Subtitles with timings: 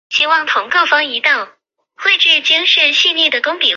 [0.01, 0.01] 本文给出一阶经典场论的协变表述的一些几
[3.29, 3.61] 何结构。